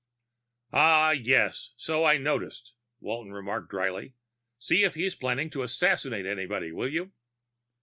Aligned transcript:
"Ah 0.73 1.11
yes. 1.11 1.73
So 1.75 2.05
I 2.05 2.17
noticed," 2.17 2.73
Walton 3.01 3.33
remarked 3.33 3.69
drily. 3.69 4.15
"See 4.57 4.83
if 4.83 4.95
he's 4.95 5.13
planning 5.13 5.51
to 5.51 5.61
assassinate 5.61 6.25
anybody, 6.25 6.71
will 6.71 6.89
you?" 6.89 7.11